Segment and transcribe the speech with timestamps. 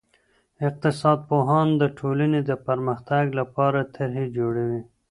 [0.67, 4.81] اقتصاد پوهان د ټولني د پرمختګ لپاره طرحي جوړوي.